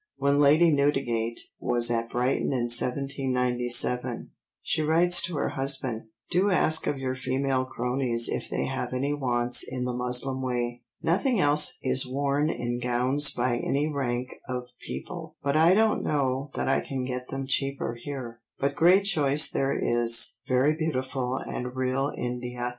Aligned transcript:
When 0.17 0.39
Lady 0.39 0.71
Newdigate 0.71 1.39
was 1.59 1.91
at 1.91 2.09
Brighton 2.09 2.51
in 2.51 2.69
1797 2.73 4.31
she 4.63 4.81
writes 4.81 5.21
to 5.21 5.35
her 5.35 5.49
husband: 5.49 6.05
"Do 6.31 6.49
ask 6.49 6.87
of 6.87 6.97
your 6.97 7.13
female 7.13 7.65
croneys 7.67 8.27
if 8.27 8.49
they 8.49 8.65
have 8.65 8.93
any 8.95 9.13
wants 9.13 9.63
in 9.63 9.85
the 9.85 9.93
muslin 9.93 10.41
way. 10.41 10.81
Nothing 11.03 11.39
else 11.39 11.77
is 11.83 12.07
worn 12.07 12.49
in 12.49 12.79
gowns 12.79 13.29
by 13.29 13.57
any 13.57 13.85
rank 13.87 14.33
of 14.49 14.63
people, 14.79 15.35
but 15.43 15.55
I 15.55 15.75
don't 15.75 16.01
know 16.03 16.49
that 16.55 16.67
I 16.67 16.79
can 16.81 17.05
get 17.05 17.27
them 17.27 17.45
cheaper 17.45 17.93
here, 17.93 18.41
but 18.57 18.73
great 18.73 19.03
choice 19.03 19.51
there 19.51 19.77
is, 19.79 20.37
very 20.47 20.73
beautiful 20.75 21.35
and 21.35 21.75
real 21.75 22.11
India." 22.17 22.69